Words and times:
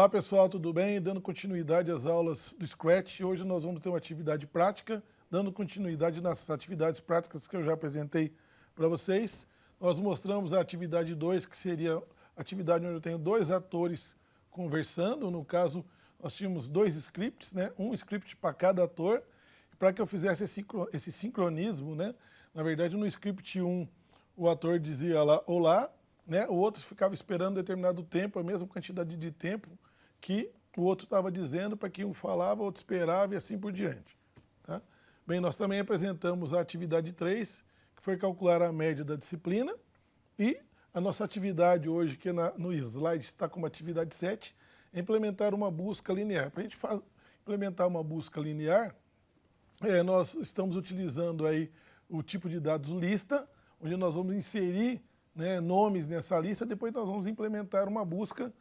Olá 0.00 0.08
pessoal, 0.08 0.48
tudo 0.48 0.72
bem? 0.72 0.98
Dando 0.98 1.20
continuidade 1.20 1.90
às 1.90 2.06
aulas 2.06 2.54
do 2.58 2.66
Scratch, 2.66 3.20
hoje 3.20 3.44
nós 3.44 3.64
vamos 3.64 3.82
ter 3.82 3.90
uma 3.90 3.98
atividade 3.98 4.46
prática, 4.46 5.04
dando 5.30 5.52
continuidade 5.52 6.22
nas 6.22 6.48
atividades 6.48 6.98
práticas 7.00 7.46
que 7.46 7.54
eu 7.54 7.62
já 7.62 7.74
apresentei 7.74 8.32
para 8.74 8.88
vocês. 8.88 9.46
Nós 9.78 9.98
mostramos 9.98 10.54
a 10.54 10.60
atividade 10.62 11.14
2, 11.14 11.44
que 11.44 11.54
seria 11.54 11.98
a 12.34 12.40
atividade 12.40 12.86
onde 12.86 12.94
eu 12.94 13.00
tenho 13.02 13.18
dois 13.18 13.50
atores 13.50 14.16
conversando, 14.50 15.30
no 15.30 15.44
caso 15.44 15.84
nós 16.18 16.34
tínhamos 16.34 16.66
dois 16.66 16.96
scripts, 16.96 17.52
né? 17.52 17.70
um 17.78 17.92
script 17.92 18.34
para 18.36 18.54
cada 18.54 18.84
ator, 18.84 19.22
para 19.78 19.92
que 19.92 20.00
eu 20.00 20.06
fizesse 20.06 20.44
esse 20.94 21.12
sincronismo, 21.12 21.94
né? 21.94 22.14
na 22.54 22.62
verdade 22.62 22.96
no 22.96 23.06
script 23.06 23.60
1 23.60 23.68
um, 23.68 23.86
o 24.34 24.48
ator 24.48 24.78
dizia 24.78 25.22
lá, 25.22 25.42
olá, 25.46 25.92
né? 26.26 26.46
o 26.48 26.54
outro 26.54 26.80
ficava 26.80 27.12
esperando 27.12 27.56
determinado 27.56 28.02
tempo, 28.02 28.38
a 28.38 28.42
mesma 28.42 28.66
quantidade 28.66 29.14
de 29.14 29.30
tempo 29.30 29.68
que 30.20 30.50
o 30.76 30.82
outro 30.82 31.04
estava 31.04 31.30
dizendo 31.30 31.76
para 31.76 31.90
que 31.90 32.04
um 32.04 32.14
falava, 32.14 32.62
o 32.62 32.64
outro 32.64 32.80
esperava 32.80 33.34
e 33.34 33.36
assim 33.36 33.58
por 33.58 33.72
diante. 33.72 34.16
Tá? 34.62 34.80
Bem, 35.26 35.40
nós 35.40 35.56
também 35.56 35.80
apresentamos 35.80 36.52
a 36.54 36.60
atividade 36.60 37.12
3, 37.12 37.64
que 37.96 38.02
foi 38.02 38.16
calcular 38.16 38.62
a 38.62 38.72
média 38.72 39.04
da 39.04 39.16
disciplina, 39.16 39.74
e 40.38 40.58
a 40.92 41.00
nossa 41.00 41.24
atividade 41.24 41.88
hoje, 41.88 42.16
que 42.16 42.32
na, 42.32 42.52
no 42.56 42.72
slide 42.72 43.24
está 43.24 43.48
como 43.48 43.66
atividade 43.66 44.14
7, 44.14 44.54
é 44.92 45.00
implementar 45.00 45.54
uma 45.54 45.70
busca 45.70 46.12
linear. 46.12 46.50
Para 46.50 46.60
a 46.60 46.62
gente 46.64 46.76
faz, 46.76 47.00
implementar 47.42 47.86
uma 47.86 48.02
busca 48.02 48.40
linear, 48.40 48.94
é, 49.82 50.02
nós 50.02 50.34
estamos 50.34 50.76
utilizando 50.76 51.46
aí 51.46 51.70
o 52.08 52.22
tipo 52.22 52.48
de 52.48 52.60
dados 52.60 52.90
lista, 52.90 53.48
onde 53.80 53.96
nós 53.96 54.14
vamos 54.14 54.34
inserir 54.34 55.00
né, 55.34 55.60
nomes 55.60 56.06
nessa 56.06 56.38
lista, 56.38 56.66
depois 56.66 56.92
nós 56.92 57.06
vamos 57.06 57.26
implementar 57.26 57.88
uma 57.88 58.04
busca 58.04 58.52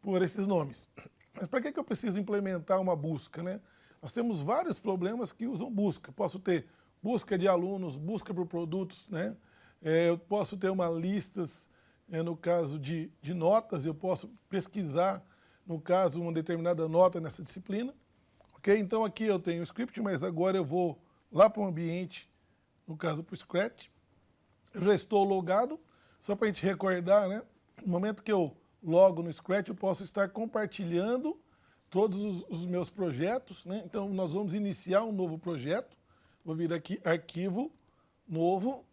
por 0.00 0.22
esses 0.22 0.46
nomes. 0.46 0.88
Mas 1.34 1.48
para 1.48 1.60
que, 1.60 1.72
que 1.72 1.78
eu 1.78 1.84
preciso 1.84 2.18
implementar 2.18 2.80
uma 2.80 2.96
busca? 2.96 3.42
Né? 3.42 3.60
Nós 4.02 4.12
temos 4.12 4.40
vários 4.40 4.78
problemas 4.78 5.32
que 5.32 5.46
usam 5.46 5.70
busca. 5.70 6.12
Posso 6.12 6.38
ter 6.38 6.66
busca 7.02 7.38
de 7.38 7.46
alunos, 7.46 7.96
busca 7.96 8.34
por 8.34 8.46
produtos, 8.46 9.06
né? 9.08 9.36
É, 9.80 10.08
eu 10.08 10.18
posso 10.18 10.56
ter 10.56 10.70
uma 10.70 10.88
listas, 10.88 11.68
é, 12.10 12.22
no 12.22 12.36
caso 12.36 12.78
de, 12.78 13.12
de 13.22 13.32
notas, 13.32 13.84
eu 13.84 13.94
posso 13.94 14.28
pesquisar, 14.48 15.24
no 15.64 15.80
caso, 15.80 16.20
uma 16.20 16.32
determinada 16.32 16.88
nota 16.88 17.20
nessa 17.20 17.42
disciplina. 17.42 17.94
Ok? 18.54 18.76
Então 18.76 19.04
aqui 19.04 19.24
eu 19.24 19.38
tenho 19.38 19.60
o 19.60 19.64
script, 19.64 20.00
mas 20.00 20.24
agora 20.24 20.56
eu 20.56 20.64
vou 20.64 21.00
lá 21.30 21.48
para 21.48 21.62
o 21.62 21.66
ambiente, 21.66 22.28
no 22.86 22.96
caso 22.96 23.22
para 23.22 23.34
o 23.34 23.36
Scratch. 23.36 23.86
Eu 24.74 24.82
já 24.82 24.94
estou 24.94 25.22
logado, 25.22 25.78
só 26.20 26.34
para 26.34 26.48
a 26.48 26.50
gente 26.50 26.64
recordar, 26.64 27.28
né? 27.28 27.42
No 27.84 27.92
momento 27.92 28.22
que 28.22 28.32
eu 28.32 28.56
logo 28.82 29.22
no 29.22 29.32
Scratch, 29.32 29.68
eu 29.68 29.74
posso 29.74 30.02
estar 30.02 30.28
compartilhando 30.28 31.38
todos 31.90 32.18
os, 32.18 32.44
os 32.48 32.66
meus 32.66 32.90
projetos. 32.90 33.64
Né? 33.64 33.82
Então, 33.84 34.08
nós 34.10 34.32
vamos 34.32 34.54
iniciar 34.54 35.04
um 35.04 35.12
novo 35.12 35.38
projeto. 35.38 35.96
Vou 36.44 36.54
vir 36.54 36.72
aqui, 36.72 37.00
arquivo, 37.04 37.72
novo. 38.28 38.84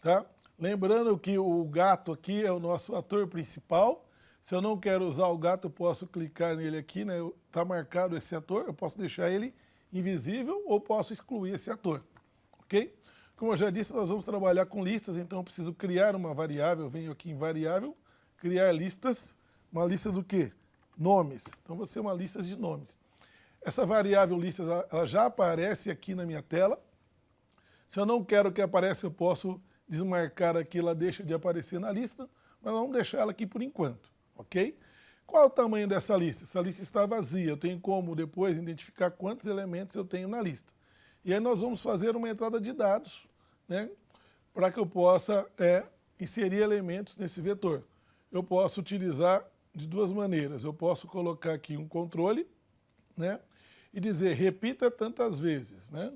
Tá? 0.00 0.24
Lembrando 0.58 1.18
que 1.18 1.38
o 1.38 1.64
gato 1.64 2.12
aqui 2.12 2.44
é 2.44 2.52
o 2.52 2.60
nosso 2.60 2.94
ator 2.94 3.26
principal. 3.26 4.06
Se 4.40 4.54
eu 4.54 4.60
não 4.60 4.78
quero 4.78 5.06
usar 5.06 5.26
o 5.28 5.38
gato, 5.38 5.68
eu 5.68 5.70
posso 5.70 6.06
clicar 6.06 6.54
nele 6.54 6.76
aqui, 6.76 7.02
né? 7.02 7.14
Está 7.46 7.64
marcado 7.64 8.14
esse 8.14 8.36
ator, 8.36 8.66
eu 8.66 8.74
posso 8.74 8.98
deixar 8.98 9.30
ele 9.30 9.54
invisível 9.90 10.62
ou 10.66 10.78
posso 10.78 11.14
excluir 11.14 11.54
esse 11.54 11.70
ator, 11.70 12.04
ok? 12.52 12.94
Como 13.36 13.52
eu 13.52 13.56
já 13.56 13.70
disse, 13.70 13.94
nós 13.94 14.08
vamos 14.08 14.24
trabalhar 14.24 14.66
com 14.66 14.84
listas, 14.84 15.16
então 15.16 15.38
eu 15.38 15.44
preciso 15.44 15.72
criar 15.72 16.14
uma 16.14 16.34
variável, 16.34 16.90
venho 16.90 17.10
aqui 17.10 17.30
em 17.30 17.36
variável, 17.36 17.96
criar 18.44 18.70
listas, 18.72 19.38
uma 19.72 19.86
lista 19.86 20.12
do 20.12 20.22
quê? 20.22 20.52
Nomes. 20.98 21.46
Então, 21.62 21.74
você 21.78 21.98
uma 21.98 22.12
lista 22.12 22.42
de 22.42 22.54
nomes. 22.54 22.98
Essa 23.62 23.86
variável 23.86 24.38
listas, 24.38 24.68
ela 24.92 25.06
já 25.06 25.24
aparece 25.24 25.90
aqui 25.90 26.14
na 26.14 26.26
minha 26.26 26.42
tela. 26.42 26.78
Se 27.88 27.98
eu 27.98 28.04
não 28.04 28.22
quero 28.22 28.52
que 28.52 28.60
apareça, 28.60 29.06
eu 29.06 29.10
posso 29.10 29.58
desmarcar 29.88 30.58
aqui, 30.58 30.78
ela 30.78 30.94
deixa 30.94 31.22
de 31.22 31.32
aparecer 31.32 31.80
na 31.80 31.90
lista, 31.90 32.28
mas 32.60 32.74
vamos 32.74 32.92
deixar 32.92 33.20
ela 33.20 33.30
aqui 33.30 33.46
por 33.46 33.62
enquanto, 33.62 34.12
ok? 34.36 34.78
Qual 35.26 35.44
é 35.44 35.46
o 35.46 35.50
tamanho 35.50 35.88
dessa 35.88 36.14
lista? 36.14 36.44
Essa 36.44 36.60
lista 36.60 36.82
está 36.82 37.06
vazia, 37.06 37.48
eu 37.48 37.56
tenho 37.56 37.80
como 37.80 38.14
depois 38.14 38.58
identificar 38.58 39.10
quantos 39.10 39.46
elementos 39.46 39.96
eu 39.96 40.04
tenho 40.04 40.28
na 40.28 40.42
lista. 40.42 40.70
E 41.24 41.32
aí 41.32 41.40
nós 41.40 41.62
vamos 41.62 41.80
fazer 41.80 42.14
uma 42.14 42.28
entrada 42.28 42.60
de 42.60 42.74
dados, 42.74 43.26
né, 43.66 43.88
para 44.52 44.70
que 44.70 44.78
eu 44.78 44.84
possa 44.84 45.46
é, 45.56 45.86
inserir 46.20 46.60
elementos 46.60 47.16
nesse 47.16 47.40
vetor 47.40 47.82
eu 48.34 48.42
posso 48.42 48.80
utilizar 48.80 49.48
de 49.72 49.86
duas 49.86 50.10
maneiras. 50.10 50.64
Eu 50.64 50.74
posso 50.74 51.06
colocar 51.06 51.54
aqui 51.54 51.76
um 51.76 51.86
controle, 51.86 52.44
né? 53.16 53.40
E 53.92 54.00
dizer, 54.00 54.34
repita 54.34 54.90
tantas 54.90 55.38
vezes, 55.38 55.88
né? 55.88 56.12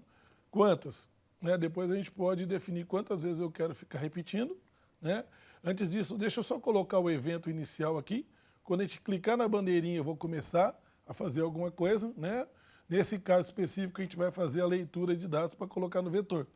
Quantas? 0.50 1.08
Né? 1.40 1.56
Depois 1.56 1.92
a 1.92 1.94
gente 1.94 2.10
pode 2.10 2.44
definir 2.44 2.86
quantas 2.86 3.22
vezes 3.22 3.38
eu 3.38 3.50
quero 3.52 3.72
ficar 3.72 4.00
repetindo, 4.00 4.58
né? 5.00 5.24
Antes 5.62 5.88
disso, 5.88 6.18
deixa 6.18 6.40
eu 6.40 6.44
só 6.44 6.58
colocar 6.58 6.98
o 6.98 7.08
evento 7.08 7.48
inicial 7.48 7.96
aqui. 7.96 8.26
Quando 8.64 8.80
a 8.80 8.84
gente 8.84 9.00
clicar 9.00 9.36
na 9.36 9.46
bandeirinha, 9.46 9.98
eu 9.98 10.04
vou 10.04 10.16
começar 10.16 10.76
a 11.06 11.14
fazer 11.14 11.42
alguma 11.42 11.70
coisa, 11.70 12.12
né? 12.16 12.48
Nesse 12.88 13.16
caso 13.20 13.46
específico, 13.46 14.00
a 14.00 14.04
gente 14.04 14.16
vai 14.16 14.32
fazer 14.32 14.60
a 14.60 14.66
leitura 14.66 15.16
de 15.16 15.28
dados 15.28 15.54
para 15.54 15.68
colocar 15.68 16.02
no 16.02 16.10
vetor. 16.10 16.48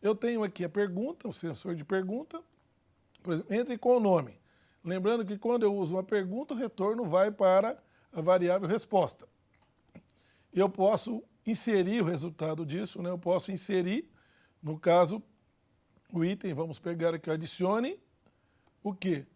Eu 0.00 0.14
tenho 0.14 0.42
aqui 0.42 0.64
a 0.64 0.70
pergunta, 0.70 1.28
o 1.28 1.34
sensor 1.34 1.74
de 1.74 1.84
pergunta. 1.84 2.42
Por 3.22 3.34
exemplo, 3.34 3.54
entre 3.54 3.76
com 3.76 3.96
o 3.96 4.00
nome. 4.00 4.38
Lembrando 4.86 5.26
que 5.26 5.36
quando 5.36 5.64
eu 5.64 5.74
uso 5.74 5.94
uma 5.94 6.04
pergunta, 6.04 6.54
o 6.54 6.56
retorno 6.56 7.04
vai 7.04 7.32
para 7.32 7.76
a 8.12 8.20
variável 8.20 8.68
resposta. 8.68 9.26
Eu 10.54 10.70
posso 10.70 11.24
inserir 11.44 12.00
o 12.00 12.04
resultado 12.04 12.64
disso, 12.64 13.02
né? 13.02 13.10
eu 13.10 13.18
posso 13.18 13.50
inserir, 13.50 14.08
no 14.62 14.78
caso, 14.78 15.20
o 16.12 16.24
item, 16.24 16.54
vamos 16.54 16.78
pegar 16.78 17.12
aqui, 17.14 17.28
adicione 17.28 17.98
o 18.80 18.94
quê? 18.94 19.26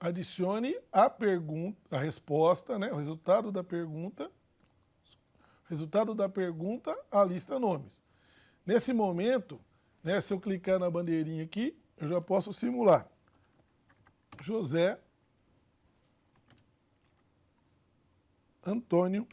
Adicione 0.00 0.74
a 0.90 1.10
pergunta, 1.10 1.78
a 1.94 1.98
resposta, 1.98 2.78
né? 2.78 2.90
o 2.90 2.96
resultado 2.96 3.52
da 3.52 3.62
pergunta, 3.62 4.30
resultado 5.68 6.14
da 6.14 6.30
pergunta 6.30 6.98
à 7.10 7.22
lista 7.22 7.58
nomes. 7.58 8.00
Nesse 8.64 8.94
momento, 8.94 9.60
né, 10.02 10.18
se 10.18 10.32
eu 10.32 10.40
clicar 10.40 10.78
na 10.78 10.90
bandeirinha 10.90 11.44
aqui, 11.44 11.78
eu 11.98 12.08
já 12.08 12.22
posso 12.22 12.54
simular. 12.54 13.06
José 14.40 14.98
Antônio 18.64 19.26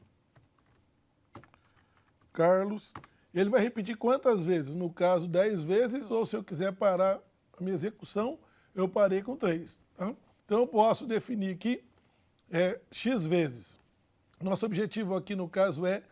Carlos. 2.33 2.93
Ele 3.33 3.49
vai 3.49 3.61
repetir 3.61 3.97
quantas 3.97 4.43
vezes? 4.43 4.73
No 4.73 4.91
caso, 4.91 5.27
10 5.27 5.63
vezes, 5.63 6.09
ou 6.09 6.25
se 6.25 6.35
eu 6.35 6.43
quiser 6.43 6.71
parar 6.73 7.19
a 7.57 7.63
minha 7.63 7.73
execução, 7.73 8.39
eu 8.73 8.87
parei 8.87 9.21
com 9.21 9.35
3. 9.35 9.79
Tá? 9.95 10.13
Então 10.45 10.59
eu 10.59 10.67
posso 10.67 11.05
definir 11.05 11.53
aqui 11.53 11.83
é, 12.49 12.79
X 12.91 13.25
vezes. 13.25 13.79
Nosso 14.41 14.65
objetivo 14.65 15.15
aqui, 15.15 15.35
no 15.35 15.49
caso, 15.49 15.85
é 15.85 16.03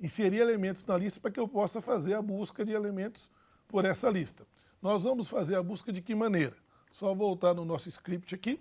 inserir 0.00 0.38
elementos 0.38 0.84
na 0.84 0.96
lista 0.96 1.20
para 1.20 1.30
que 1.30 1.40
eu 1.40 1.48
possa 1.48 1.80
fazer 1.80 2.14
a 2.14 2.22
busca 2.22 2.64
de 2.64 2.72
elementos 2.72 3.28
por 3.68 3.84
essa 3.84 4.08
lista. 4.08 4.46
Nós 4.80 5.04
vamos 5.04 5.28
fazer 5.28 5.56
a 5.56 5.62
busca 5.62 5.92
de 5.92 6.00
que 6.00 6.14
maneira? 6.14 6.56
Só 6.92 7.12
voltar 7.14 7.54
no 7.54 7.64
nosso 7.64 7.88
script 7.88 8.34
aqui. 8.34 8.60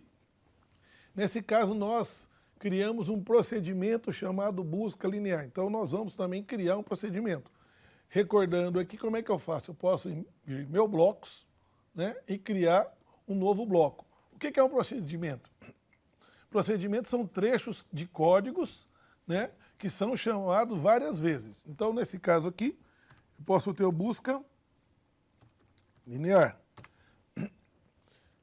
Nesse 1.14 1.42
caso, 1.44 1.76
nós 1.76 2.28
criamos 2.58 3.10
um 3.10 3.22
procedimento 3.22 4.12
chamado 4.12 4.64
busca 4.64 5.08
linear. 5.08 5.46
Então, 5.46 5.70
nós 5.70 5.92
vamos 5.92 6.16
também 6.16 6.42
criar 6.42 6.78
um 6.78 6.84
procedimento. 6.84 7.52
Recordando 8.08 8.80
aqui, 8.80 8.98
como 8.98 9.18
é 9.18 9.22
que 9.22 9.30
eu 9.30 9.38
faço? 9.38 9.72
Eu 9.72 9.76
posso 9.76 10.10
vir 10.46 10.68
meu 10.68 10.88
blocos 10.88 11.46
né, 11.94 12.16
e 12.28 12.38
criar 12.38 12.92
um 13.28 13.36
novo 13.36 13.66
bloco. 13.66 14.06
O 14.32 14.40
que 14.40 14.58
é 14.60 14.64
um 14.64 14.70
procedimento? 14.70 15.50
Procedimentos 16.50 17.10
são 17.12 17.28
trechos 17.28 17.86
de 17.92 18.06
códigos 18.06 18.90
né, 19.28 19.52
que 19.78 19.90
são 19.90 20.16
chamados 20.16 20.82
várias 20.82 21.20
vezes. 21.20 21.64
Então, 21.68 21.94
nesse 21.94 22.20
caso 22.20 22.48
aqui, 22.48 22.78
eu 23.40 23.46
posso 23.46 23.74
ter 23.74 23.84
o 23.84 23.92
busca 23.92 24.42
linear. 26.06 26.60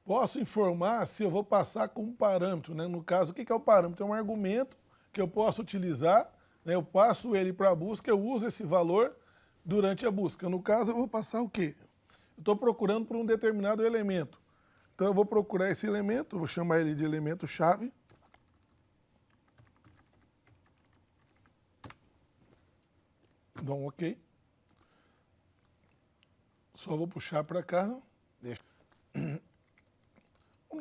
Posso 0.09 0.41
informar 0.41 1.07
se 1.07 1.23
eu 1.23 1.31
vou 1.31 1.45
passar 1.45 1.87
com 1.91 2.03
um 2.03 2.15
parâmetro, 2.15 2.75
né? 2.75 2.87
no 2.87 3.05
caso, 3.05 3.31
o 3.31 3.35
que 3.35 3.53
é 3.53 3.55
o 3.55 3.61
parâmetro? 3.61 4.03
É 4.03 4.09
um 4.09 4.15
argumento 4.15 4.75
que 5.13 5.21
eu 5.21 5.29
posso 5.29 5.61
utilizar, 5.61 6.33
né? 6.65 6.75
eu 6.75 6.83
passo 6.83 7.37
ele 7.37 7.53
para 7.53 7.69
a 7.69 7.75
busca, 7.75 8.11
eu 8.11 8.19
uso 8.19 8.47
esse 8.47 8.63
valor 8.63 9.15
durante 9.63 10.07
a 10.07 10.11
busca. 10.11 10.49
No 10.49 10.63
caso, 10.63 10.93
eu 10.93 10.97
vou 10.97 11.07
passar 11.07 11.43
o 11.43 11.51
quê? 11.51 11.77
Eu 12.39 12.41
estou 12.41 12.57
procurando 12.57 13.05
por 13.05 13.19
um 13.19 13.27
determinado 13.27 13.85
elemento. 13.85 14.41
Então 14.95 15.07
eu 15.09 15.13
vou 15.13 15.27
procurar 15.27 15.71
esse 15.71 15.87
elemento, 15.87 16.39
vou 16.39 16.49
chamar 16.49 16.81
ele 16.81 16.95
de 16.95 17.05
elemento 17.05 17.47
chave. 17.47 17.93
Dou 23.63 23.79
um 23.79 23.87
OK. 23.89 24.19
Só 26.75 26.97
vou 26.97 27.07
puxar 27.07 27.45
para 27.45 27.63
cá. 27.63 27.95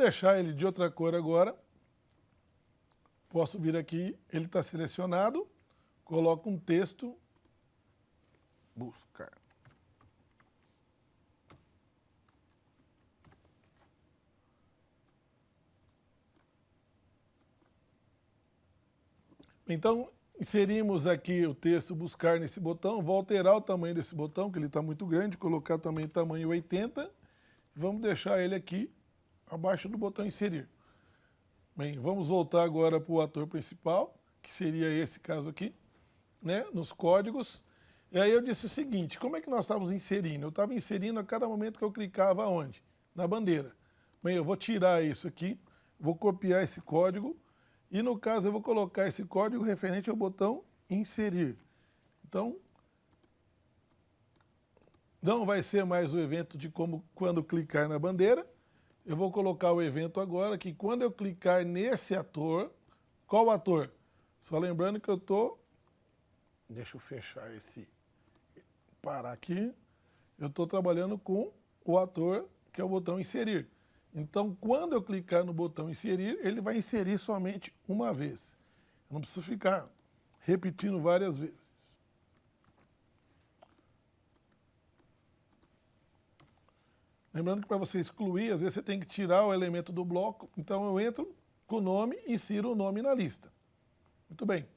Deixar 0.07 0.39
ele 0.39 0.53
de 0.53 0.65
outra 0.65 0.89
cor 0.89 1.13
agora. 1.13 1.53
posso 3.27 3.59
vir 3.59 3.75
aqui, 3.75 4.17
ele 4.31 4.45
está 4.45 4.63
selecionado, 4.63 5.45
coloco 6.05 6.49
um 6.49 6.57
texto, 6.57 7.13
buscar. 8.73 9.33
Então, 19.67 20.09
inserimos 20.39 21.05
aqui 21.05 21.45
o 21.45 21.53
texto 21.53 21.93
buscar 21.93 22.39
nesse 22.39 22.61
botão, 22.61 23.01
vou 23.01 23.17
alterar 23.17 23.57
o 23.57 23.61
tamanho 23.61 23.93
desse 23.93 24.15
botão, 24.15 24.49
que 24.49 24.57
ele 24.57 24.67
está 24.67 24.81
muito 24.81 25.05
grande, 25.05 25.37
colocar 25.37 25.77
também 25.77 26.07
tamanho 26.07 26.47
80, 26.47 27.11
vamos 27.75 28.01
deixar 28.01 28.39
ele 28.39 28.55
aqui 28.55 28.89
abaixo 29.49 29.89
do 29.89 29.97
botão 29.97 30.25
inserir. 30.25 30.67
Bem, 31.75 31.99
vamos 31.99 32.29
voltar 32.29 32.63
agora 32.63 32.99
para 32.99 33.13
o 33.13 33.21
ator 33.21 33.47
principal, 33.47 34.17
que 34.41 34.53
seria 34.53 34.89
esse 34.89 35.19
caso 35.19 35.49
aqui, 35.49 35.73
né, 36.41 36.65
nos 36.73 36.91
códigos. 36.91 37.63
E 38.11 38.19
aí 38.19 38.31
eu 38.31 38.41
disse 38.41 38.65
o 38.65 38.69
seguinte, 38.69 39.19
como 39.19 39.35
é 39.35 39.41
que 39.41 39.49
nós 39.49 39.61
estávamos 39.61 39.91
inserindo? 39.91 40.45
Eu 40.45 40.49
estava 40.49 40.73
inserindo 40.73 41.19
a 41.19 41.23
cada 41.23 41.47
momento 41.47 41.77
que 41.77 41.85
eu 41.85 41.91
clicava 41.91 42.47
onde? 42.47 42.83
Na 43.13 43.27
bandeira. 43.27 43.75
Bem, 44.23 44.35
eu 44.35 44.43
vou 44.43 44.55
tirar 44.55 45.03
isso 45.03 45.27
aqui, 45.27 45.59
vou 45.99 46.15
copiar 46.15 46.63
esse 46.63 46.81
código, 46.81 47.37
e 47.91 48.01
no 48.01 48.17
caso 48.17 48.47
eu 48.47 48.51
vou 48.51 48.61
colocar 48.61 49.07
esse 49.07 49.23
código 49.23 49.63
referente 49.63 50.09
ao 50.09 50.15
botão 50.15 50.63
inserir. 50.89 51.57
Então, 52.27 52.57
não 55.21 55.45
vai 55.45 55.61
ser 55.61 55.85
mais 55.85 56.13
o 56.13 56.19
evento 56.19 56.57
de 56.57 56.69
como 56.69 57.03
quando 57.13 57.43
clicar 57.43 57.87
na 57.87 57.99
bandeira. 57.99 58.47
Eu 59.07 59.15
vou 59.15 59.31
colocar 59.31 59.71
o 59.71 59.81
evento 59.81 60.19
agora 60.19 60.57
que 60.57 60.73
quando 60.73 61.01
eu 61.01 61.09
clicar 61.09 61.63
nesse 61.63 62.13
ator, 62.13 62.69
qual 63.25 63.49
ator? 63.49 63.89
Só 64.41 64.59
lembrando 64.59 64.99
que 64.99 65.07
eu 65.07 65.15
estou, 65.15 65.57
deixa 66.69 66.97
eu 66.97 66.99
fechar 66.99 67.49
esse, 67.55 67.87
parar 69.01 69.31
aqui, 69.31 69.73
eu 70.37 70.47
estou 70.47 70.67
trabalhando 70.67 71.17
com 71.17 71.53
o 71.85 71.97
ator 71.97 72.49
que 72.73 72.81
é 72.81 72.83
o 72.83 72.89
botão 72.89 73.17
inserir. 73.17 73.65
Então, 74.13 74.53
quando 74.59 74.91
eu 74.91 75.01
clicar 75.01 75.45
no 75.45 75.53
botão 75.53 75.89
inserir, 75.89 76.37
ele 76.45 76.59
vai 76.59 76.75
inserir 76.75 77.17
somente 77.17 77.73
uma 77.87 78.13
vez. 78.13 78.57
Eu 79.09 79.13
não 79.13 79.21
preciso 79.21 79.41
ficar 79.41 79.87
repetindo 80.39 80.99
várias 80.99 81.37
vezes. 81.37 81.66
Lembrando 87.37 87.61
que 87.61 87.67
para 87.67 87.77
você 87.77 87.99
excluir, 87.99 88.51
às 88.51 88.61
vezes 88.61 88.73
você 88.73 88.81
tem 88.81 88.99
que 88.99 89.05
tirar 89.05 89.45
o 89.45 89.53
elemento 89.53 89.91
do 89.91 90.03
bloco. 90.03 90.49
Então 90.57 90.87
eu 90.87 90.99
entro 90.99 91.35
com 91.67 91.75
o 91.75 91.81
nome 91.81 92.17
e 92.25 92.33
insiro 92.33 92.71
o 92.71 92.75
nome 92.75 92.99
na 93.03 93.13
lista. 93.13 93.53
Muito 94.27 94.43
bem. 94.43 94.67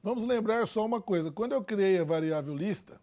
Vamos 0.00 0.24
lembrar 0.24 0.64
só 0.68 0.86
uma 0.86 1.00
coisa. 1.00 1.32
Quando 1.32 1.50
eu 1.50 1.64
criei 1.64 1.98
a 1.98 2.04
variável 2.04 2.54
lista, 2.54 3.00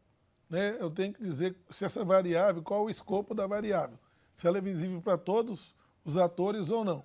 né, 0.50 0.78
eu 0.80 0.90
tenho 0.90 1.14
que 1.14 1.22
dizer 1.22 1.58
se 1.72 1.84
essa 1.84 2.06
variável, 2.06 2.64
qual 2.64 2.86
o 2.86 2.90
escopo 2.90 3.36
da 3.36 3.46
variável 3.46 4.00
se 4.34 4.48
ela 4.48 4.60
é 4.60 4.62
visível 4.62 5.02
para 5.02 5.18
todos 5.18 5.76
os 6.06 6.16
atores 6.16 6.70
ou 6.70 6.86
não. 6.86 7.04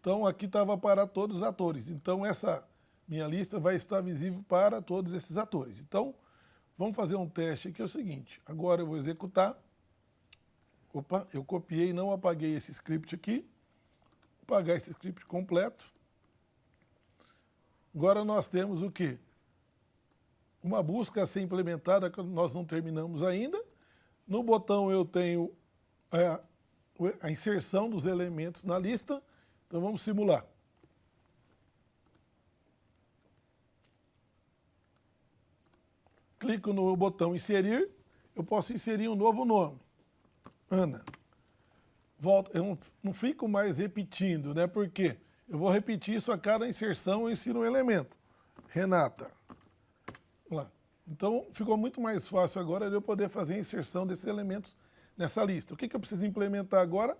Então 0.00 0.26
aqui 0.26 0.46
estava 0.46 0.76
para 0.76 1.06
todos 1.06 1.36
os 1.36 1.42
atores. 1.44 1.90
Então 1.90 2.26
essa 2.26 2.66
minha 3.06 3.28
lista 3.28 3.60
vai 3.60 3.76
estar 3.76 4.00
visível 4.00 4.44
para 4.48 4.82
todos 4.82 5.12
esses 5.12 5.36
atores. 5.36 5.78
Então 5.78 6.12
vamos 6.76 6.96
fazer 6.96 7.14
um 7.14 7.28
teste 7.28 7.68
aqui, 7.68 7.80
é 7.80 7.84
o 7.84 7.88
seguinte. 7.88 8.42
Agora 8.44 8.82
eu 8.82 8.86
vou 8.88 8.96
executar. 8.96 9.56
Opa, 10.96 11.28
eu 11.30 11.44
copiei, 11.44 11.92
não 11.92 12.10
apaguei 12.10 12.54
esse 12.54 12.70
script 12.70 13.14
aqui. 13.14 13.46
Vou 14.38 14.56
apagar 14.56 14.78
esse 14.78 14.90
script 14.92 15.26
completo. 15.26 15.84
Agora 17.94 18.24
nós 18.24 18.48
temos 18.48 18.80
o 18.80 18.90
quê? 18.90 19.18
Uma 20.62 20.82
busca 20.82 21.22
a 21.22 21.26
ser 21.26 21.42
implementada 21.42 22.10
que 22.10 22.22
nós 22.22 22.54
não 22.54 22.64
terminamos 22.64 23.22
ainda. 23.22 23.62
No 24.26 24.42
botão 24.42 24.90
eu 24.90 25.04
tenho 25.04 25.54
é, 26.10 26.40
a 27.20 27.30
inserção 27.30 27.90
dos 27.90 28.06
elementos 28.06 28.64
na 28.64 28.78
lista. 28.78 29.22
Então 29.66 29.82
vamos 29.82 30.00
simular. 30.00 30.46
Clico 36.38 36.72
no 36.72 36.96
botão 36.96 37.36
inserir, 37.36 37.90
eu 38.34 38.42
posso 38.42 38.72
inserir 38.72 39.08
um 39.08 39.14
novo 39.14 39.44
nome. 39.44 39.84
Ana. 40.70 41.04
Volta, 42.18 42.50
eu 42.56 42.78
não, 43.02 43.12
fico 43.12 43.46
mais 43.46 43.78
repetindo, 43.78 44.54
né? 44.54 44.66
Porque 44.66 45.16
eu 45.48 45.58
vou 45.58 45.70
repetir 45.70 46.16
isso 46.16 46.32
a 46.32 46.38
cada 46.38 46.66
inserção, 46.66 47.22
eu 47.22 47.30
insiro 47.30 47.60
um 47.60 47.64
elemento. 47.64 48.16
Renata. 48.68 49.30
Vamos 50.48 50.64
lá. 50.64 50.70
Então 51.06 51.46
ficou 51.52 51.76
muito 51.76 52.00
mais 52.00 52.26
fácil 52.26 52.60
agora 52.60 52.88
de 52.88 52.96
eu 52.96 53.02
poder 53.02 53.28
fazer 53.28 53.54
a 53.54 53.58
inserção 53.58 54.06
desses 54.06 54.26
elementos 54.26 54.76
nessa 55.16 55.42
lista. 55.44 55.74
O 55.74 55.76
que, 55.76 55.88
que 55.88 55.94
eu 55.94 56.00
preciso 56.00 56.26
implementar 56.26 56.80
agora? 56.80 57.16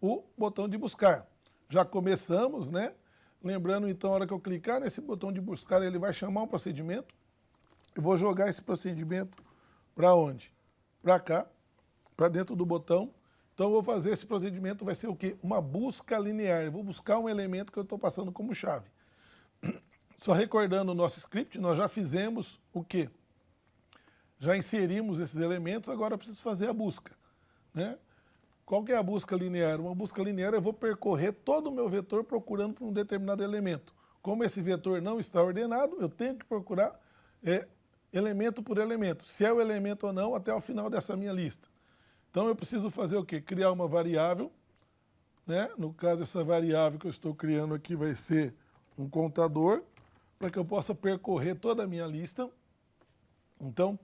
O 0.00 0.24
botão 0.36 0.68
de 0.68 0.76
buscar. 0.76 1.26
Já 1.68 1.84
começamos, 1.84 2.70
né? 2.70 2.94
Lembrando, 3.42 3.88
então, 3.88 4.10
a 4.10 4.14
hora 4.14 4.26
que 4.26 4.32
eu 4.32 4.40
clicar 4.40 4.80
nesse 4.80 5.00
botão 5.00 5.32
de 5.32 5.40
buscar, 5.40 5.82
ele 5.82 5.98
vai 5.98 6.12
chamar 6.12 6.42
um 6.42 6.46
procedimento. 6.46 7.14
Eu 7.94 8.02
vou 8.02 8.16
jogar 8.16 8.48
esse 8.48 8.60
procedimento 8.60 9.42
para 9.94 10.14
onde? 10.14 10.52
Para 11.00 11.20
cá, 11.20 11.46
para 12.18 12.28
dentro 12.28 12.56
do 12.56 12.66
botão. 12.66 13.14
Então, 13.54 13.66
eu 13.66 13.72
vou 13.72 13.82
fazer 13.82 14.10
esse 14.10 14.26
procedimento, 14.26 14.84
vai 14.84 14.96
ser 14.96 15.06
o 15.06 15.14
quê? 15.14 15.36
Uma 15.40 15.62
busca 15.62 16.18
linear. 16.18 16.64
Eu 16.64 16.72
vou 16.72 16.82
buscar 16.82 17.16
um 17.20 17.28
elemento 17.28 17.70
que 17.70 17.78
eu 17.78 17.84
estou 17.84 17.96
passando 17.96 18.32
como 18.32 18.52
chave. 18.52 18.90
Só 20.18 20.32
recordando 20.32 20.90
o 20.90 20.94
nosso 20.96 21.20
script, 21.20 21.60
nós 21.60 21.78
já 21.78 21.88
fizemos 21.88 22.60
o 22.72 22.82
quê? 22.82 23.08
Já 24.40 24.56
inserimos 24.56 25.20
esses 25.20 25.36
elementos, 25.36 25.88
agora 25.88 26.14
eu 26.14 26.18
preciso 26.18 26.42
fazer 26.42 26.68
a 26.68 26.72
busca. 26.72 27.12
Né? 27.72 27.96
Qual 28.66 28.82
que 28.82 28.90
é 28.90 28.96
a 28.96 29.02
busca 29.02 29.36
linear? 29.36 29.80
Uma 29.80 29.94
busca 29.94 30.20
linear 30.20 30.54
eu 30.54 30.60
vou 30.60 30.72
percorrer 30.72 31.32
todo 31.32 31.68
o 31.68 31.72
meu 31.72 31.88
vetor 31.88 32.24
procurando 32.24 32.74
por 32.74 32.84
um 32.84 32.92
determinado 32.92 33.44
elemento. 33.44 33.94
Como 34.20 34.42
esse 34.42 34.60
vetor 34.60 35.00
não 35.00 35.20
está 35.20 35.40
ordenado, 35.40 35.96
eu 36.00 36.08
tenho 36.08 36.34
que 36.34 36.44
procurar 36.44 37.00
é, 37.44 37.66
elemento 38.12 38.60
por 38.60 38.78
elemento, 38.78 39.24
se 39.24 39.44
é 39.44 39.52
o 39.52 39.60
elemento 39.60 40.08
ou 40.08 40.12
não, 40.12 40.34
até 40.34 40.52
o 40.52 40.60
final 40.60 40.90
dessa 40.90 41.16
minha 41.16 41.32
lista. 41.32 41.68
Então 42.38 42.46
eu 42.46 42.54
preciso 42.54 42.88
fazer 42.88 43.16
o 43.16 43.24
quê? 43.24 43.40
Criar 43.40 43.72
uma 43.72 43.88
variável. 43.88 44.52
Né? 45.44 45.68
No 45.76 45.92
caso, 45.92 46.22
essa 46.22 46.44
variável 46.44 46.96
que 46.96 47.08
eu 47.08 47.10
estou 47.10 47.34
criando 47.34 47.74
aqui 47.74 47.96
vai 47.96 48.14
ser 48.14 48.54
um 48.96 49.08
contador, 49.08 49.82
para 50.38 50.48
que 50.48 50.56
eu 50.56 50.64
possa 50.64 50.94
percorrer 50.94 51.56
toda 51.56 51.82
a 51.82 51.86
minha 51.88 52.06
lista. 52.06 52.48
Então, 53.60 53.98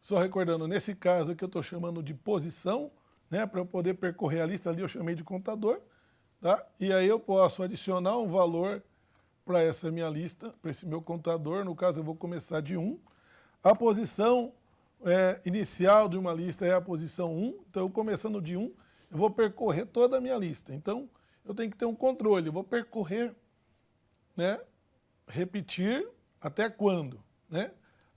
só 0.00 0.20
recordando, 0.20 0.68
nesse 0.68 0.94
caso 0.94 1.32
aqui 1.32 1.42
eu 1.42 1.48
estou 1.48 1.64
chamando 1.64 2.00
de 2.00 2.14
posição, 2.14 2.92
né, 3.28 3.44
para 3.44 3.58
eu 3.58 3.66
poder 3.66 3.94
percorrer 3.94 4.40
a 4.40 4.46
lista 4.46 4.70
ali, 4.70 4.82
eu 4.82 4.88
chamei 4.88 5.16
de 5.16 5.24
contador, 5.24 5.80
tá? 6.40 6.64
E 6.78 6.92
aí 6.92 7.08
eu 7.08 7.18
posso 7.18 7.60
adicionar 7.60 8.18
um 8.18 8.28
valor 8.28 8.84
para 9.44 9.62
essa 9.62 9.90
minha 9.90 10.08
lista, 10.08 10.54
para 10.62 10.70
esse 10.70 10.86
meu 10.86 11.02
contador, 11.02 11.64
no 11.64 11.74
caso 11.74 11.98
eu 11.98 12.04
vou 12.04 12.14
começar 12.14 12.60
de 12.60 12.76
1. 12.76 13.00
A 13.64 13.74
posição 13.74 14.52
é, 15.04 15.40
inicial 15.44 16.08
de 16.08 16.16
uma 16.16 16.32
lista 16.32 16.66
é 16.66 16.74
a 16.74 16.80
posição 16.80 17.34
1, 17.34 17.64
então 17.68 17.82
eu 17.84 17.90
começando 17.90 18.40
de 18.40 18.56
1, 18.56 18.62
eu 19.10 19.18
vou 19.18 19.30
percorrer 19.30 19.86
toda 19.86 20.18
a 20.18 20.20
minha 20.20 20.36
lista. 20.36 20.74
Então 20.74 21.08
eu 21.44 21.54
tenho 21.54 21.70
que 21.70 21.76
ter 21.76 21.86
um 21.86 21.94
controle, 21.94 22.46
eu 22.46 22.52
vou 22.52 22.64
percorrer, 22.64 23.34
né, 24.36 24.60
repetir 25.26 26.06
até 26.40 26.68
quando? 26.68 27.22
Né? 27.48 27.70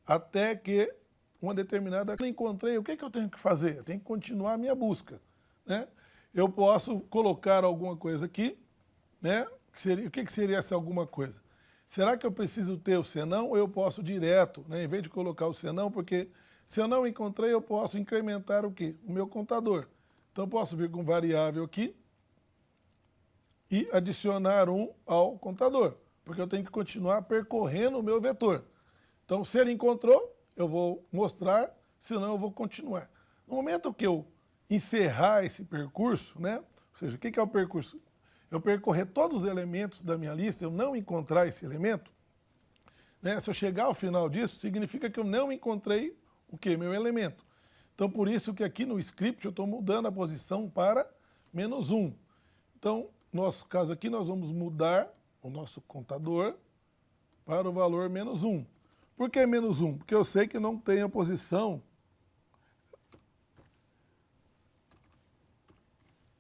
Até 0.06 0.56
que 0.56 0.94
uma 1.42 1.54
determinada 1.54 2.16
eu 2.20 2.25
encontrei, 2.25 2.78
o 2.78 2.84
que, 2.84 2.92
é 2.92 2.98
que 2.98 3.04
eu 3.04 3.10
tenho 3.10 3.30
que 3.30 3.40
fazer? 3.40 3.78
Eu 3.78 3.84
tenho 3.84 4.00
que 4.00 4.06
continuar 4.06 4.54
a 4.54 4.58
minha 4.58 4.75
busca. 4.75 5.22
Né? 5.66 5.88
Eu 6.34 6.50
posso 6.50 7.02
colocar 7.02 7.63
alguma 7.63 7.96
coisa 7.96 8.25
aqui, 8.25 8.58
né? 9.22 9.46
Que 9.74 9.82
seria, 9.82 10.08
o 10.08 10.12
que, 10.12 10.24
que 10.24 10.32
seria 10.32 10.58
essa 10.58 10.75
alguma 10.75 11.06
coisa? 11.06 11.42
Será 11.86 12.16
que 12.16 12.25
eu 12.25 12.32
preciso 12.32 12.78
ter 12.78 12.98
o 12.98 13.04
senão 13.04 13.50
ou 13.50 13.58
eu 13.58 13.68
posso 13.68 14.02
direto, 14.02 14.66
né? 14.68 14.84
em 14.84 14.88
vez 14.88 15.04
de 15.04 15.10
colocar 15.10 15.48
o 15.48 15.54
senão, 15.54 15.92
porque 15.92 16.30
se 16.65 16.79
eu 16.79 16.88
não 16.88 17.05
encontrei, 17.05 17.53
eu 17.53 17.62
posso 17.62 17.98
incrementar 17.98 18.65
o 18.65 18.72
quê? 18.72 18.96
O 19.05 19.12
meu 19.12 19.27
contador. 19.27 19.88
Então, 20.32 20.46
eu 20.46 20.50
posso 20.50 20.75
vir 20.75 20.89
com 20.89 21.03
variável 21.03 21.63
aqui 21.63 21.96
e 23.70 23.88
adicionar 23.91 24.70
um 24.70 24.91
ao 25.05 25.38
contador, 25.38 25.96
porque 26.24 26.41
eu 26.41 26.48
tenho 26.48 26.63
que 26.63 26.72
continuar 26.72 27.24
percorrendo 27.24 28.00
o 28.00 28.03
meu 28.03 28.20
vetor. 28.20 28.63
Então, 29.25 29.43
se 29.43 29.58
ele 29.60 29.72
encontrou, 29.72 30.36
eu 30.55 30.67
vou 30.67 31.08
mostrar, 31.12 31.75
senão 31.98 32.34
eu 32.34 32.38
vou 32.38 32.51
continuar. 32.51 33.10
No 33.48 33.55
momento 33.55 33.93
que 33.93 34.05
eu 34.05 34.25
encerrar 34.70 35.43
esse 35.46 35.63
percurso, 35.63 36.41
né? 36.41 36.58
ou 36.58 36.98
seja, 36.98 37.15
o 37.15 37.20
que 37.20 37.39
é 37.39 37.41
o 37.41 37.48
percurso? 37.48 38.01
Eu 38.50 38.62
percorrer 38.62 39.05
todos 39.08 39.43
os 39.43 39.50
elementos 39.50 40.01
da 40.01 40.17
minha 40.17 40.34
lista, 40.34 40.63
eu 40.63 40.72
não 40.72 40.96
encontrar 40.96 41.48
esse 41.48 41.65
elemento, 41.65 42.12
né? 43.22 43.39
se 43.39 43.50
eu 43.50 43.53
chegar 43.53 43.86
ao 43.86 43.93
final 43.93 44.29
disso, 44.29 44.60
significa 44.60 45.10
que 45.10 45.20
eu 45.20 45.24
não 45.24 45.51
encontrei 45.51 46.17
o 46.53 46.57
que? 46.57 46.77
Meu 46.77 46.93
elemento. 46.93 47.43
Então, 47.95 48.07
por 48.07 48.27
isso 48.27 48.53
que 48.53 48.63
aqui 48.63 48.86
no 48.86 49.00
script 49.00 49.43
eu 49.43 49.50
estou 49.50 49.65
mudando 49.65 50.07
a 50.07 50.12
posição 50.12 50.69
para 50.69 51.10
menos 51.51 51.89
1. 51.89 52.13
Então, 52.77 53.10
no 53.31 53.41
nosso 53.41 53.65
caso 53.65 53.91
aqui, 53.91 54.07
nós 54.07 54.27
vamos 54.27 54.51
mudar 54.51 55.12
o 55.41 55.50
nosso 55.50 55.81
contador 55.81 56.55
para 57.43 57.67
o 57.67 57.72
valor 57.72 58.07
menos 58.07 58.43
1. 58.43 58.63
Por 59.17 59.31
que 59.31 59.43
menos 59.48 59.81
1? 59.81 59.98
Porque 59.98 60.13
eu 60.13 60.24
sei 60.24 60.48
que 60.48 60.60
não 60.60 60.77
tem 60.77 61.01
a 61.01 61.10
posição 61.10 61.81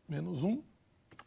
menos 0.07 0.43
1. 0.43 0.61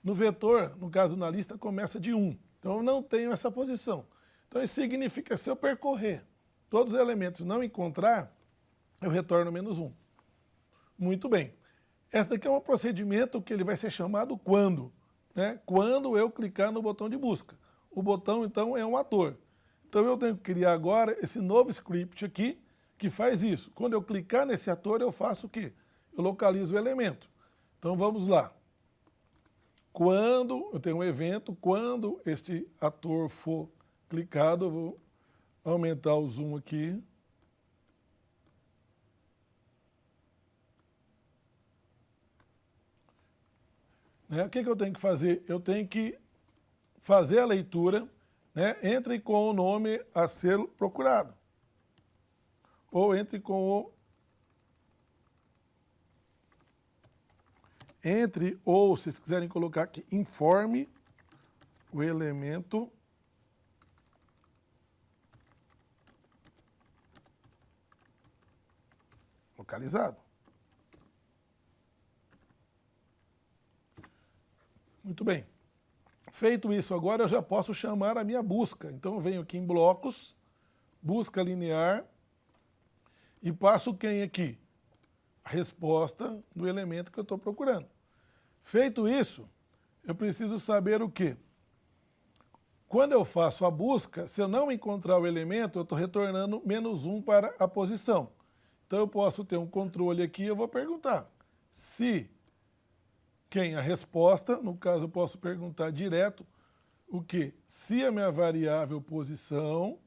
No 0.03 0.15
vetor, 0.15 0.77
no 0.77 0.89
caso 0.89 1.17
na 1.17 1.29
lista, 1.29 1.59
começa 1.59 1.99
de 1.99 2.15
1. 2.15 2.39
Então 2.61 2.77
eu 2.77 2.83
não 2.85 3.03
tenho 3.03 3.33
essa 3.33 3.51
posição. 3.51 4.07
Então 4.47 4.63
isso 4.63 4.75
significa 4.75 5.37
se 5.37 5.51
eu 5.51 5.57
percorrer 5.57 6.25
todos 6.71 6.93
os 6.93 7.01
elementos 7.01 7.45
não 7.45 7.65
encontrar, 7.65 8.36
eu 9.01 9.11
retorno 9.11 9.51
menos 9.53 9.79
1. 9.79 9.93
Muito 10.99 11.29
bem. 11.29 11.55
Esse 12.13 12.31
daqui 12.31 12.47
é 12.47 12.51
um 12.51 12.61
procedimento 12.61 13.43
que 13.43 13.53
ele 13.53 13.65
vai 13.65 13.77
ser 13.77 13.91
chamado 13.91 14.39
quando? 14.39 14.93
Né? 15.35 15.61
Quando 15.67 16.17
eu 16.17 16.31
clicar 16.31 16.73
no 16.73 16.81
botão 16.81 17.09
de 17.09 17.17
busca. 17.17 17.59
O 17.91 18.03
botão, 18.03 18.45
então, 18.45 18.77
é 18.77 18.85
um 18.85 18.97
ator. 18.97 19.37
Então 19.89 20.05
eu 20.05 20.17
tenho 20.17 20.37
que 20.37 20.43
criar 20.43 20.73
agora 20.73 21.17
esse 21.23 21.41
novo 21.41 21.71
script 21.71 22.25
aqui 22.25 22.61
que 22.99 23.11
faz 23.11 23.43
isso. 23.43 23.71
Quando 23.75 23.93
eu 23.93 24.03
clicar 24.03 24.47
nesse 24.47 24.71
ator, 24.71 25.01
eu 25.01 25.13
faço 25.13 25.47
o 25.47 25.49
quê? 25.49 25.73
Eu 26.17 26.23
localizo 26.23 26.75
o 26.75 26.79
elemento. 26.79 27.29
Então 27.79 27.97
vamos 27.97 28.27
lá. 28.27 28.53
Quando 29.93 30.71
eu 30.73 30.81
tenho 30.81 30.97
um 30.97 31.05
evento, 31.05 31.57
quando 31.61 32.21
este 32.27 32.69
ator 32.81 33.29
for 33.29 33.69
clicado, 34.09 34.67
eu 34.67 34.71
vou 34.71 34.97
aumentar 35.65 36.15
o 36.15 36.27
zoom 36.27 36.57
aqui. 36.57 37.03
Né? 44.29 44.45
O 44.45 44.51
que, 44.51 44.63
que 44.63 44.69
eu 44.69 44.77
tenho 44.77 44.93
que 44.93 45.01
fazer? 45.01 45.45
Eu 45.47 45.61
tenho 45.61 45.87
que 45.87 46.19
fazer 47.01 47.39
a 47.39 47.47
leitura, 47.47 48.09
né? 48.55 48.77
entre 48.83 49.21
com 49.21 49.51
o 49.51 49.53
nome 49.53 50.05
a 50.15 50.27
ser 50.27 50.59
procurado. 50.77 51.35
Ou 52.91 53.15
entre 53.15 53.41
com 53.41 53.69
o 53.69 53.97
entre, 58.05 58.57
ou 58.65 58.97
se 58.97 59.05
vocês 59.05 59.19
quiserem 59.19 59.49
colocar 59.49 59.83
aqui, 59.83 60.07
informe 60.13 60.89
o 61.93 62.05
elemento 62.05 62.89
localizado. 69.59 70.26
Muito 75.07 75.25
bem. 75.25 75.47
Feito 76.33 76.73
isso 76.73 76.93
agora, 76.93 77.23
eu 77.23 77.29
já 77.29 77.41
posso 77.41 77.73
chamar 77.73 78.19
a 78.19 78.25
minha 78.25 78.43
busca. 78.43 78.91
Então, 78.91 79.15
eu 79.15 79.21
venho 79.21 79.41
aqui 79.41 79.57
em 79.57 79.65
blocos, 79.65 80.37
busca 81.01 81.45
linear, 81.45 82.05
e 83.41 83.53
passo 83.53 83.95
quem 83.95 84.23
aqui? 84.23 84.59
A 85.45 85.51
resposta 85.51 86.37
do 86.57 86.67
elemento 86.67 87.13
que 87.13 87.21
eu 87.21 87.23
estou 87.23 87.39
procurando. 87.39 87.87
Feito 88.65 89.07
isso, 89.07 89.49
eu 90.03 90.13
preciso 90.13 90.59
saber 90.59 91.01
o 91.01 91.09
quê? 91.09 91.37
Quando 92.89 93.13
eu 93.13 93.25
faço 93.25 93.65
a 93.65 93.71
busca, 93.71 94.27
se 94.27 94.41
eu 94.41 94.49
não 94.49 94.73
encontrar 94.73 95.21
o 95.21 95.27
elemento, 95.27 95.79
eu 95.79 95.83
estou 95.85 95.97
retornando 95.97 96.61
menos 96.67 97.07
um 97.07 97.23
para 97.23 97.55
a 97.61 97.69
posição. 97.69 98.33
Então 98.89 98.99
eu 98.99 99.07
posso 99.07 99.45
ter 99.45 99.57
um 99.57 99.69
controle 99.69 100.21
aqui, 100.21 100.43
eu 100.43 100.57
vou 100.57 100.67
perguntar 100.67 101.31
se 101.71 102.29
quem 103.49 103.75
a 103.75 103.81
resposta, 103.81 104.57
no 104.59 104.77
caso 104.77 105.05
eu 105.05 105.09
posso 105.09 105.39
perguntar 105.39 105.91
direto 105.91 106.47
o 107.09 107.23
que? 107.23 107.55
Se 107.67 108.05
a 108.05 108.11
minha 108.11 108.31
variável 108.31 109.01
posição 109.01 109.99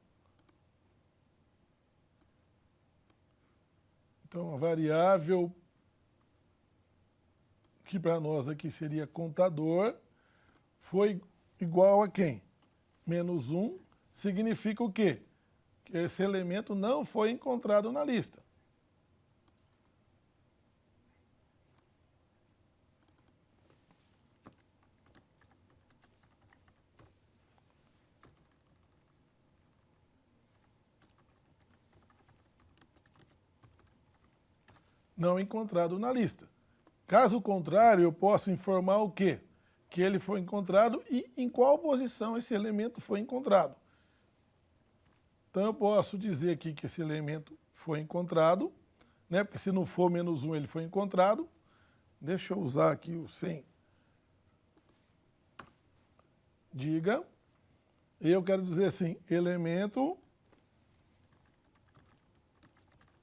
Então 4.30 4.54
a 4.54 4.56
variável 4.56 5.52
que 7.84 7.98
para 7.98 8.20
nós 8.20 8.46
aqui 8.48 8.70
seria 8.70 9.04
contador, 9.04 9.96
foi 10.78 11.20
igual 11.60 12.04
a 12.04 12.08
quem? 12.08 12.40
Menos 13.04 13.50
1 13.50 13.76
significa 14.08 14.84
o 14.84 14.92
quê? 14.92 15.20
Que 15.84 15.98
esse 15.98 16.22
elemento 16.22 16.76
não 16.76 17.04
foi 17.04 17.30
encontrado 17.32 17.90
na 17.90 18.04
lista. 18.04 18.40
Não 35.20 35.38
encontrado 35.38 35.98
na 35.98 36.10
lista. 36.10 36.48
Caso 37.06 37.42
contrário, 37.42 38.02
eu 38.02 38.10
posso 38.10 38.50
informar 38.50 39.02
o 39.02 39.10
quê? 39.10 39.38
Que 39.90 40.00
ele 40.00 40.18
foi 40.18 40.40
encontrado 40.40 41.04
e 41.10 41.30
em 41.36 41.46
qual 41.46 41.76
posição 41.76 42.38
esse 42.38 42.54
elemento 42.54 43.02
foi 43.02 43.20
encontrado. 43.20 43.76
Então 45.50 45.62
eu 45.66 45.74
posso 45.74 46.16
dizer 46.16 46.52
aqui 46.52 46.72
que 46.72 46.86
esse 46.86 47.02
elemento 47.02 47.58
foi 47.74 48.00
encontrado, 48.00 48.72
né? 49.28 49.44
porque 49.44 49.58
se 49.58 49.70
não 49.70 49.84
for 49.84 50.10
menos 50.10 50.42
um, 50.42 50.56
ele 50.56 50.66
foi 50.66 50.84
encontrado. 50.84 51.46
Deixa 52.18 52.54
eu 52.54 52.58
usar 52.58 52.90
aqui 52.90 53.14
o 53.14 53.28
sem. 53.28 53.62
Diga. 56.72 57.22
Eu 58.18 58.42
quero 58.42 58.62
dizer 58.62 58.86
assim, 58.86 59.18
elemento 59.28 60.16